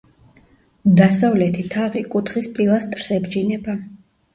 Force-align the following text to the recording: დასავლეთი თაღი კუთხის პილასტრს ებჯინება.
დასავლეთი 1.01 1.67
თაღი 1.75 2.03
კუთხის 2.17 2.51
პილასტრს 2.59 3.15
ებჯინება. 3.23 3.83